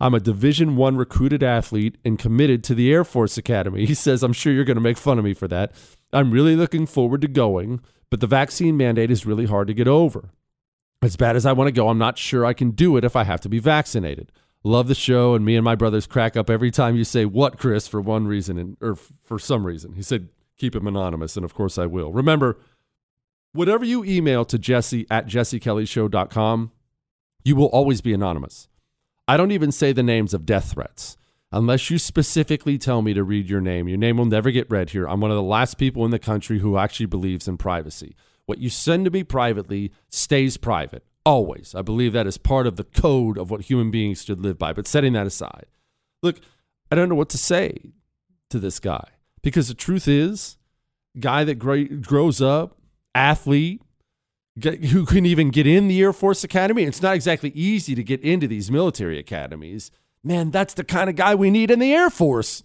[0.00, 3.84] I'm a Division One recruited athlete and committed to the Air Force Academy.
[3.86, 5.72] He says, I'm sure you're going to make fun of me for that.
[6.12, 9.88] I'm really looking forward to going, but the vaccine mandate is really hard to get
[9.88, 10.30] over.
[11.00, 13.14] As bad as I want to go, I'm not sure I can do it if
[13.14, 14.32] I have to be vaccinated.
[14.64, 17.58] Love the show, and me and my brothers crack up every time you say "what,
[17.58, 19.92] Chris" for one reason and or for some reason.
[19.92, 22.12] He said, "Keep him anonymous," and of course I will.
[22.12, 22.58] Remember,
[23.52, 26.72] whatever you email to Jesse at jessekellyshow.com,
[27.44, 28.68] you will always be anonymous.
[29.28, 31.16] I don't even say the names of death threats
[31.50, 33.88] unless you specifically tell me to read your name.
[33.88, 35.06] Your name will never get read here.
[35.06, 38.14] I'm one of the last people in the country who actually believes in privacy.
[38.46, 41.74] What you send to me privately stays private, always.
[41.74, 44.72] I believe that is part of the code of what human beings should live by.
[44.72, 45.66] But setting that aside,
[46.22, 46.40] look,
[46.90, 47.92] I don't know what to say
[48.50, 49.04] to this guy
[49.42, 50.56] because the truth is,
[51.18, 52.78] guy that grows up,
[53.14, 53.82] athlete,
[54.62, 56.82] who can even get in the Air Force Academy.
[56.82, 59.90] It's not exactly easy to get into these military academies
[60.22, 62.62] man, that's the kind of guy we need in the Air Force.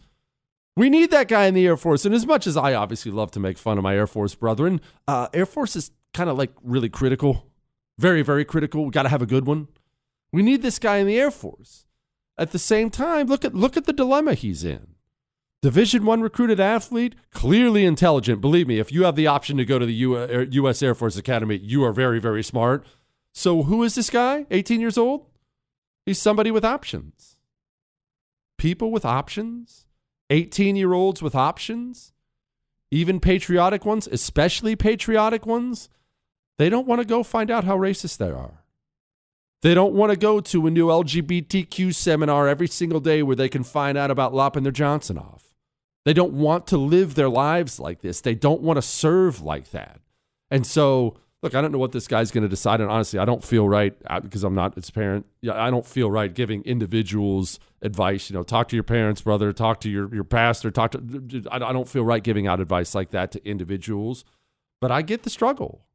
[0.75, 2.05] We need that guy in the Air Force.
[2.05, 4.81] And as much as I obviously love to make fun of my Air Force brethren,
[5.07, 7.47] uh, Air Force is kind of like really critical,
[7.99, 8.85] very, very critical.
[8.85, 9.67] We got to have a good one.
[10.31, 11.85] We need this guy in the Air Force.
[12.37, 14.95] At the same time, look at look at the dilemma he's in.
[15.61, 18.41] Division one recruited athlete, clearly intelligent.
[18.41, 19.93] Believe me, if you have the option to go to the
[20.51, 20.81] U.S.
[20.81, 22.83] Air Force Academy, you are very, very smart.
[23.31, 24.45] So who is this guy?
[24.49, 25.27] 18 years old?
[26.05, 27.32] He's somebody with options
[28.63, 29.87] people with options,
[30.29, 32.13] 18 year olds with options,
[32.91, 35.89] even patriotic ones, especially patriotic ones,
[36.57, 38.63] they don't want to go find out how racist they are.
[39.63, 43.49] They don't want to go to a new LGBTQ seminar every single day where they
[43.49, 45.53] can find out about lopping their Johnson off.
[46.05, 48.21] They don't want to live their lives like this.
[48.21, 49.99] They don't want to serve like that.
[50.49, 52.79] And so, look, I don't know what this guy's going to decide.
[52.79, 55.25] And honestly, I don't feel right uh, because I'm not its parent.
[55.41, 58.29] Yeah, I don't feel right giving individuals advice.
[58.29, 61.59] You know, talk to your parents, brother, talk to your, your pastor, talk to, I
[61.59, 64.23] don't feel right giving out advice like that to individuals.
[64.79, 65.85] But I get the struggle.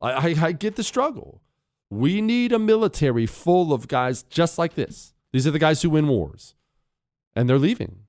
[0.00, 1.40] I, I, I get the struggle.
[1.90, 5.14] We need a military full of guys just like this.
[5.32, 6.54] These are the guys who win wars.
[7.34, 8.00] And they're leaving.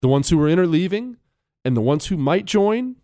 [0.00, 1.16] The ones who are in are leaving,
[1.64, 2.96] and the ones who might join,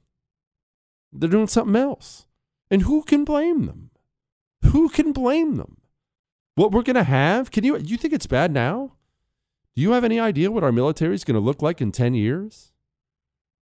[1.12, 2.25] they're doing something else.
[2.70, 3.90] And who can blame them?
[4.64, 5.78] Who can blame them?
[6.56, 7.50] What we're going to have?
[7.50, 8.92] Can you you think it's bad now?
[9.74, 12.14] Do you have any idea what our military is going to look like in 10
[12.14, 12.72] years?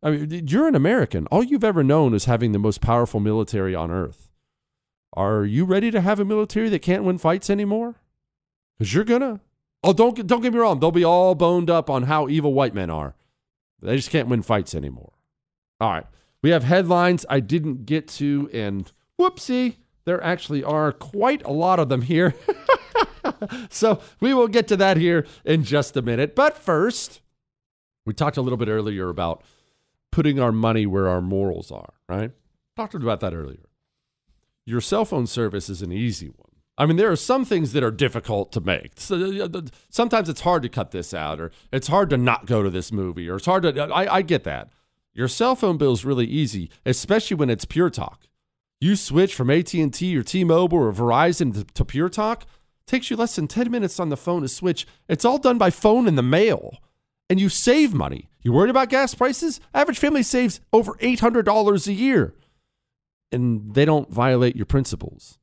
[0.03, 1.27] I mean, you're an American.
[1.29, 4.31] All you've ever known is having the most powerful military on earth.
[5.15, 7.97] Are you ready to have a military that can't win fights anymore?
[8.79, 9.41] Because you're gonna.
[9.85, 10.81] Oh, don't don't get me wrong.
[10.81, 13.15] They'll be all boned up on how evil white men are.
[13.81, 15.13] They just can't win fights anymore.
[15.81, 16.07] All right,
[16.43, 21.79] we have headlines I didn't get to, and whoopsie, there actually are quite a lot
[21.79, 22.35] of them here.
[23.71, 26.35] so we will get to that here in just a minute.
[26.35, 27.21] But first,
[28.05, 29.43] we talked a little bit earlier about
[30.11, 31.95] putting our money where our morals are.
[32.09, 32.33] Right?
[32.77, 33.69] Talked about that earlier
[34.65, 36.51] your cell phone service is an easy one.
[36.79, 38.93] I mean, there are some things that are difficult to make.
[38.97, 42.47] So, uh, uh, sometimes it's hard to cut this out, or it's hard to not
[42.47, 43.83] go to this movie, or it's hard to.
[43.93, 44.71] I, I get that.
[45.15, 48.29] Your cell phone bill is really easy, especially when it's Pure Talk.
[48.81, 52.47] You switch from AT and T or T-Mobile or Verizon to, to Pure Talk.
[52.87, 54.87] Takes you less than ten minutes on the phone to switch.
[55.09, 56.79] It's all done by phone in the mail,
[57.31, 58.29] and you save money.
[58.43, 59.61] You worried about gas prices?
[59.73, 62.35] Average family saves over eight hundred dollars a year
[63.33, 65.39] and they don't violate your principles.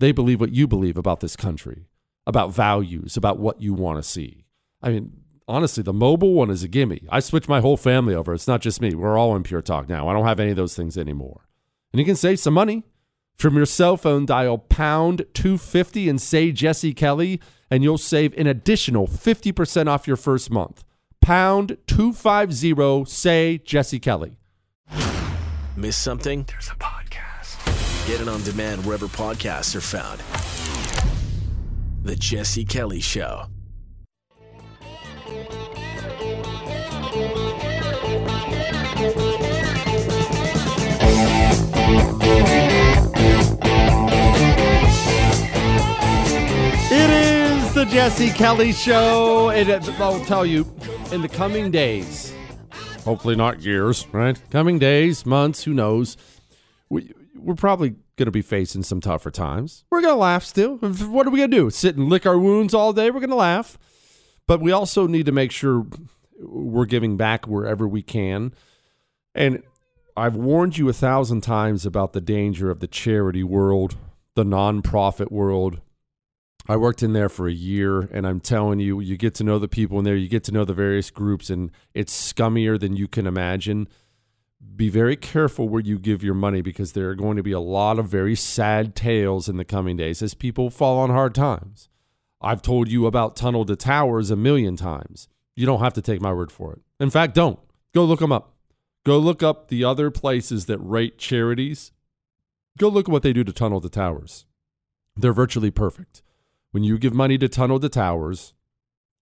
[0.00, 1.88] They believe what you believe about this country,
[2.26, 4.44] about values, about what you want to see.
[4.80, 7.02] I mean, honestly, the mobile one is a gimme.
[7.08, 8.34] I switched my whole family over.
[8.34, 8.94] It's not just me.
[8.94, 10.08] We're all in Pure Talk now.
[10.08, 11.48] I don't have any of those things anymore.
[11.92, 12.84] And you can save some money.
[13.36, 18.46] From your cell phone, dial pound 250 and say Jesse Kelly, and you'll save an
[18.46, 20.84] additional 50% off your first month.
[21.20, 24.38] Pound 250, say Jesse Kelly.
[25.76, 26.44] Miss something?
[26.44, 27.14] There's a podcast
[28.06, 30.20] Get it on demand wherever podcasts are found.
[32.02, 33.46] The Jesse Kelly Show.
[48.04, 49.48] Jesse Kelly Show.
[49.48, 50.70] And uh, I'll tell you,
[51.10, 52.34] in the coming days,
[53.02, 54.38] hopefully not years, right?
[54.50, 56.18] Coming days, months, who knows?
[56.90, 59.86] We, we're probably going to be facing some tougher times.
[59.90, 60.76] We're going to laugh still.
[60.76, 61.70] What are we going to do?
[61.70, 63.10] Sit and lick our wounds all day?
[63.10, 63.78] We're going to laugh.
[64.46, 65.86] But we also need to make sure
[66.38, 68.52] we're giving back wherever we can.
[69.34, 69.62] And
[70.14, 73.96] I've warned you a thousand times about the danger of the charity world,
[74.34, 75.80] the nonprofit world.
[76.66, 79.58] I worked in there for a year, and I'm telling you, you get to know
[79.58, 82.96] the people in there, you get to know the various groups, and it's scummier than
[82.96, 83.88] you can imagine
[84.76, 87.60] be very careful where you give your money because there are going to be a
[87.60, 91.88] lot of very sad tales in the coming days as people fall on hard times.
[92.40, 95.28] I've told you about Tunnel to Towers a million times.
[95.56, 96.80] You don't have to take my word for it.
[97.00, 97.58] In fact, don't.
[97.94, 98.54] Go look them up.
[99.04, 101.92] Go look up the other places that rate charities.
[102.78, 104.46] Go look at what they do to Tunnel to Towers.
[105.16, 106.22] They're virtually perfect.
[106.74, 108.52] When you give money to Tunnel to Towers,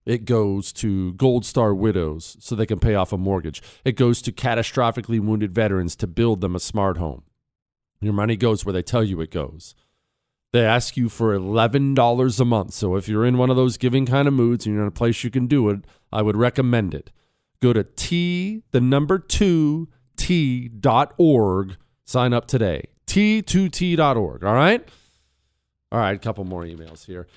[0.07, 3.61] it goes to Gold Star widows so they can pay off a mortgage.
[3.85, 7.21] It goes to catastrophically wounded veterans to build them a smart home.
[8.01, 9.75] Your money goes where they tell you it goes.
[10.51, 12.73] They ask you for $11 a month.
[12.73, 14.91] So if you're in one of those giving kind of moods and you're in a
[14.91, 17.11] place you can do it, I would recommend it.
[17.61, 21.77] Go to T, the number two, T dot org.
[22.03, 22.85] Sign up today.
[23.05, 24.43] T2T.org.
[24.43, 24.89] All right?
[25.91, 27.27] All right, a couple more emails here.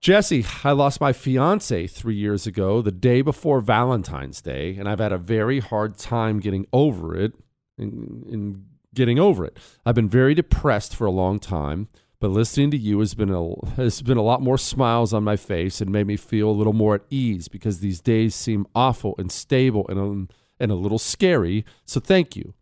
[0.00, 4.98] Jesse, I lost my fiance three years ago, the day before Valentine's Day, and I've
[4.98, 7.34] had a very hard time getting over it
[7.76, 9.56] and, getting over it.
[9.86, 11.88] I've been very depressed for a long time,
[12.18, 15.36] but listening to you has been a has been a lot more smiles on my
[15.36, 19.14] face and made me feel a little more at ease because these days seem awful
[19.16, 21.64] and stable and and a little scary.
[21.84, 22.54] So thank you.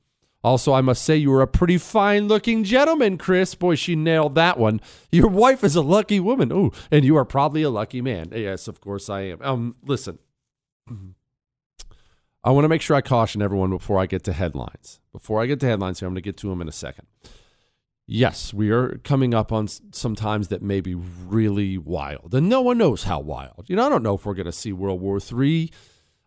[0.44, 3.54] Also, I must say you are a pretty fine looking gentleman, Chris.
[3.56, 4.80] Boy, she nailed that one.
[5.10, 6.52] Your wife is a lucky woman.
[6.52, 8.30] Ooh, and you are probably a lucky man.
[8.32, 9.42] Yes, of course I am.
[9.42, 10.18] Um, listen.
[12.44, 15.00] I want to make sure I caution everyone before I get to headlines.
[15.12, 17.06] Before I get to headlines here, I'm going to get to them in a second.
[18.06, 22.62] yes, we are coming up on some times that may be really wild, and no
[22.62, 23.64] one knows how wild.
[23.66, 25.70] You know, I don't know if we're going to see World War III.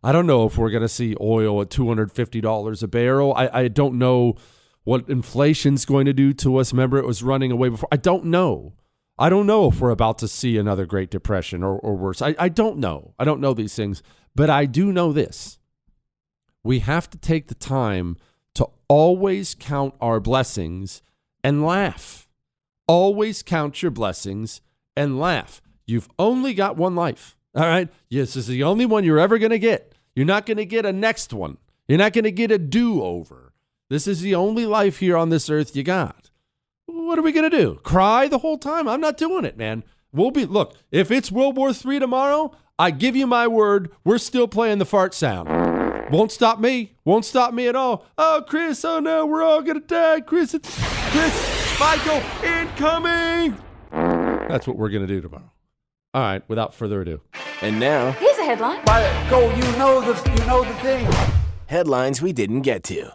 [0.04, 2.88] I don't know if we're going to see oil at two hundred fifty dollars a
[2.88, 3.34] barrel.
[3.36, 4.36] I, I don't know
[4.84, 6.74] what inflation's going to do to us.
[6.74, 7.90] Remember, it was running away before.
[7.92, 8.74] I don't know.
[9.20, 12.22] I don't know if we're about to see another Great Depression or, or worse.
[12.22, 13.14] I, I don't know.
[13.20, 14.02] I don't know these things,
[14.34, 15.60] but I do know this.
[16.64, 18.18] We have to take the time
[18.56, 21.04] to always count our blessings
[21.44, 22.28] and laugh.
[22.88, 24.62] Always count your blessings
[24.98, 25.62] and laugh.
[25.86, 27.38] You've only got one life.
[27.56, 27.90] All right.
[28.10, 29.91] This is the only one you're ever going to get.
[30.16, 31.58] You're not going to get a next one.
[31.88, 33.54] You're not going to get a do over.
[33.90, 36.30] This is the only life here on this earth you got.
[36.86, 37.80] What are we going to do?
[37.84, 38.88] Cry the whole time?
[38.88, 39.84] I'm not doing it, man.
[40.14, 44.18] We'll be, look, if it's World War III tomorrow, I give you my word, we're
[44.18, 45.50] still playing the fart sound.
[46.12, 46.94] Won't stop me.
[47.06, 48.06] Won't stop me at all.
[48.18, 50.20] Oh, Chris, oh no, we're all going to die.
[50.20, 50.78] Chris, it's,
[51.12, 53.58] Chris, Michael, incoming.
[53.92, 55.52] That's what we're going to do tomorrow.
[56.14, 57.22] All right, without further ado.
[57.62, 58.12] And now,
[58.42, 58.84] a headline.
[59.30, 61.08] Go, you know the you know the thing.
[61.68, 63.12] headlines we didn't get to.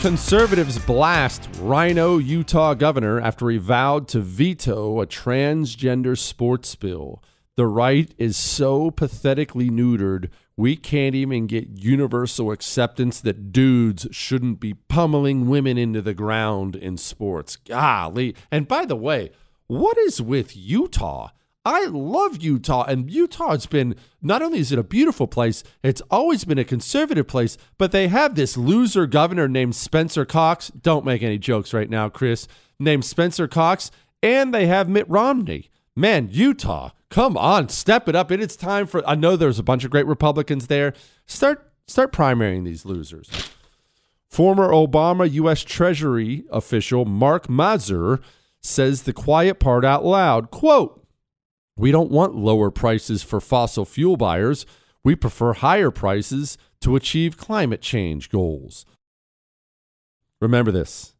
[0.00, 7.22] Conservatives blast RINO, Utah governor after he vowed to veto a transgender sports bill.
[7.56, 14.60] The right is so pathetically neutered, we can't even get universal acceptance that dudes shouldn't
[14.60, 17.56] be pummeling women into the ground in sports.
[17.56, 18.34] Golly.
[18.50, 19.30] And by the way,
[19.66, 21.28] what is with Utah?
[21.64, 26.00] I love Utah, and Utah has been not only is it a beautiful place, it's
[26.10, 30.70] always been a conservative place, but they have this loser governor named Spencer Cox.
[30.70, 32.48] Don't make any jokes right now, Chris.
[32.78, 33.90] Named Spencer Cox,
[34.22, 35.70] and they have Mitt Romney.
[35.94, 38.32] Man, Utah, come on, step it up.
[38.32, 39.06] It is time for.
[39.06, 40.94] I know there's a bunch of great Republicans there.
[41.26, 43.28] Start start primarying these losers.
[44.28, 45.62] Former Obama U.S.
[45.62, 48.20] Treasury official Mark Mazur
[48.62, 50.50] says the quiet part out loud.
[50.50, 50.99] Quote,
[51.80, 54.66] we don't want lower prices for fossil fuel buyers.
[55.02, 58.84] We prefer higher prices to achieve climate change goals.
[60.40, 61.14] Remember this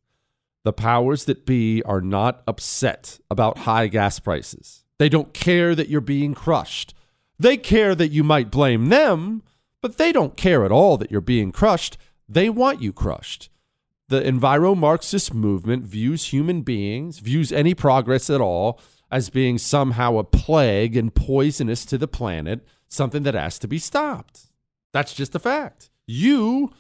[0.63, 4.85] the powers that be are not upset about high gas prices.
[4.99, 6.93] They don't care that you're being crushed.
[7.39, 9.43] They care that you might blame them,
[9.81, 11.97] but they don't care at all that you're being crushed.
[12.29, 13.49] They want you crushed.
[14.09, 18.79] The enviro Marxist movement views human beings, views any progress at all,
[19.11, 23.79] as being somehow a plague and poisonous to the planet, something that has to be
[23.79, 24.47] stopped.
[24.93, 25.91] That's just a fact.
[26.07, 26.73] You,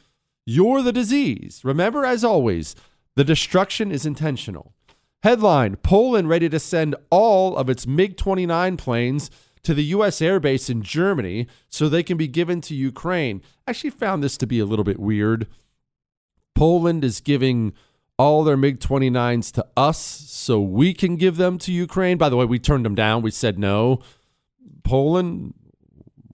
[0.47, 1.61] you're the disease.
[1.64, 2.74] Remember, as always,
[3.16, 4.74] the destruction is intentional.
[5.22, 9.31] Headline Poland ready to send all of its MiG 29 planes
[9.62, 10.20] to the U.S.
[10.20, 13.43] airbase in Germany so they can be given to Ukraine.
[13.66, 15.47] I Actually, found this to be a little bit weird.
[16.55, 17.74] Poland is giving
[18.20, 22.18] all their MiG 29s to us so we can give them to Ukraine.
[22.18, 23.22] By the way, we turned them down.
[23.22, 24.00] We said no.
[24.84, 25.54] Poland,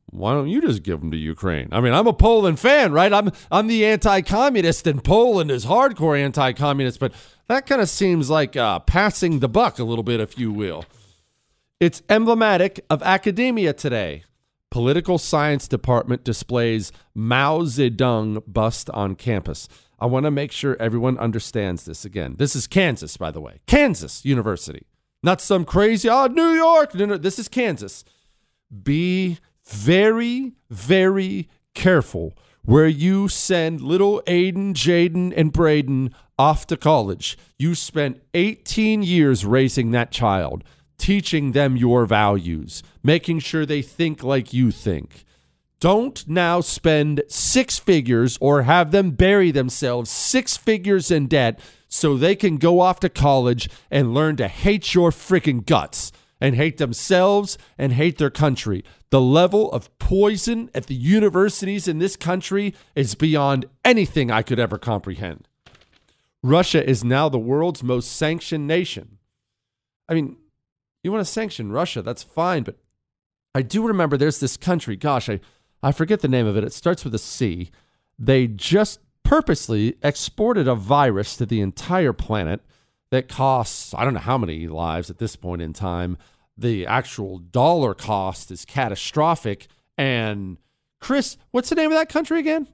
[0.06, 1.68] why don't you just give them to Ukraine?
[1.70, 3.12] I mean, I'm a Poland fan, right?
[3.12, 6.98] I'm I'm the anti-communist, and Poland is hardcore anti-communist.
[6.98, 7.12] But
[7.46, 10.84] that kind of seems like uh, passing the buck a little bit, if you will.
[11.78, 14.24] It's emblematic of academia today.
[14.72, 19.68] Political science department displays Mao Zedong bust on campus.
[19.98, 22.36] I want to make sure everyone understands this again.
[22.38, 23.60] This is Kansas, by the way.
[23.66, 24.86] Kansas University.
[25.22, 26.94] Not some crazy, oh, New York.
[26.94, 28.04] No, no, this is Kansas.
[28.82, 32.34] Be very, very careful
[32.64, 37.38] where you send little Aiden, Jaden, and Braden off to college.
[37.58, 40.64] You spent 18 years raising that child,
[40.98, 45.24] teaching them your values, making sure they think like you think.
[45.78, 52.16] Don't now spend six figures or have them bury themselves six figures in debt so
[52.16, 56.78] they can go off to college and learn to hate your freaking guts and hate
[56.78, 58.84] themselves and hate their country.
[59.10, 64.58] The level of poison at the universities in this country is beyond anything I could
[64.58, 65.46] ever comprehend.
[66.42, 69.18] Russia is now the world's most sanctioned nation.
[70.08, 70.36] I mean,
[71.02, 72.78] you want to sanction Russia, that's fine, but
[73.54, 75.40] I do remember there's this country, gosh, I,
[75.86, 76.64] I forget the name of it.
[76.64, 77.70] It starts with a C.
[78.18, 82.60] They just purposely exported a virus to the entire planet
[83.10, 86.18] that costs, I don't know how many lives at this point in time.
[86.58, 89.68] The actual dollar cost is catastrophic.
[89.96, 90.56] And
[91.00, 92.66] Chris, what's the name of that country again?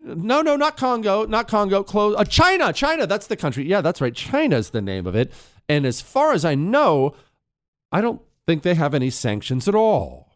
[0.00, 1.82] No, no, not Congo, not Congo.
[1.82, 2.14] Close.
[2.16, 3.04] Uh, China, China.
[3.04, 3.64] That's the country.
[3.64, 4.14] Yeah, that's right.
[4.14, 5.32] China's the name of it.
[5.68, 7.16] And as far as I know,
[7.90, 10.27] I don't think they have any sanctions at all.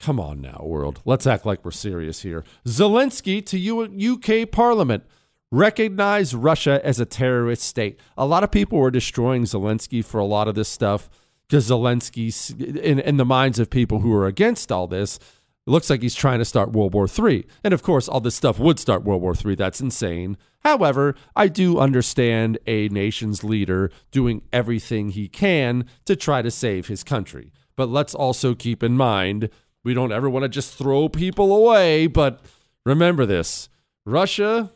[0.00, 1.00] Come on now, world.
[1.04, 2.44] Let's act like we're serious here.
[2.66, 5.04] Zelensky to U- UK Parliament.
[5.50, 7.98] recognize Russia as a terrorist state.
[8.18, 11.08] A lot of people were destroying Zelensky for a lot of this stuff
[11.48, 15.18] because Zelensky, in, in the minds of people who are against all this.
[15.66, 17.46] Looks like he's trying to start World War III.
[17.62, 19.54] And of course, all this stuff would start World War III.
[19.54, 20.38] That's insane.
[20.60, 26.88] However, I do understand a nation's leader doing everything he can to try to save
[26.88, 27.52] his country.
[27.76, 29.50] But let's also keep in mind
[29.88, 32.06] we don't ever want to just throw people away.
[32.06, 32.42] But
[32.84, 33.70] remember this
[34.04, 34.70] Russia,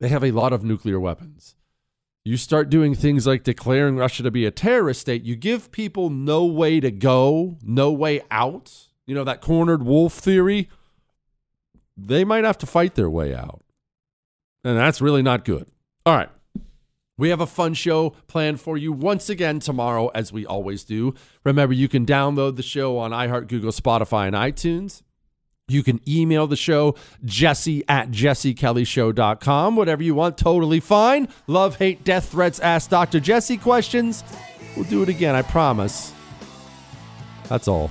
[0.00, 1.56] they have a lot of nuclear weapons.
[2.24, 6.08] You start doing things like declaring Russia to be a terrorist state, you give people
[6.08, 8.72] no way to go, no way out.
[9.06, 10.70] You know, that cornered wolf theory.
[11.94, 13.62] They might have to fight their way out.
[14.64, 15.68] And that's really not good.
[16.06, 16.30] All right.
[17.16, 21.14] We have a fun show planned for you once again tomorrow, as we always do.
[21.44, 25.02] Remember, you can download the show on iHeart, Google, Spotify, and iTunes.
[25.68, 26.94] You can email the show,
[27.24, 29.76] jesse at jessekellyshow.com.
[29.76, 31.28] Whatever you want, totally fine.
[31.46, 33.20] Love, hate, death threats, ask Dr.
[33.20, 34.24] Jesse questions.
[34.76, 36.12] We'll do it again, I promise.
[37.48, 37.90] That's all.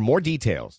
[0.00, 0.78] more details.